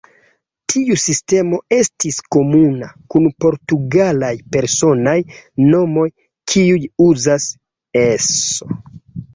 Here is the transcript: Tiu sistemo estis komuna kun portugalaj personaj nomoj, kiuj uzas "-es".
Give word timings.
Tiu 0.71 0.95
sistemo 1.01 1.59
estis 1.77 2.17
komuna 2.37 2.89
kun 3.15 3.27
portugalaj 3.45 4.33
personaj 4.57 5.17
nomoj, 5.69 6.09
kiuj 6.55 6.81
uzas 7.11 7.49
"-es". 8.05 8.35